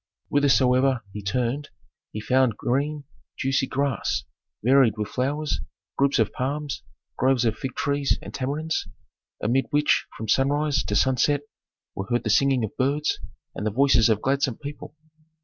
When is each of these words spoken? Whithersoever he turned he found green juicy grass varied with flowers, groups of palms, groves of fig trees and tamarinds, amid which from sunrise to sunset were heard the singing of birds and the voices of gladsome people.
Whithersoever 0.29 1.03
he 1.13 1.21
turned 1.21 1.69
he 2.11 2.19
found 2.19 2.57
green 2.57 3.03
juicy 3.37 3.67
grass 3.67 4.23
varied 4.63 4.97
with 4.97 5.09
flowers, 5.09 5.61
groups 5.95 6.17
of 6.17 6.33
palms, 6.33 6.81
groves 7.17 7.45
of 7.45 7.55
fig 7.55 7.75
trees 7.75 8.17
and 8.19 8.33
tamarinds, 8.33 8.87
amid 9.43 9.67
which 9.69 10.07
from 10.17 10.27
sunrise 10.27 10.83
to 10.85 10.95
sunset 10.95 11.41
were 11.93 12.07
heard 12.07 12.23
the 12.23 12.31
singing 12.31 12.63
of 12.63 12.75
birds 12.77 13.19
and 13.53 13.63
the 13.63 13.69
voices 13.69 14.09
of 14.09 14.23
gladsome 14.23 14.55
people. 14.57 14.95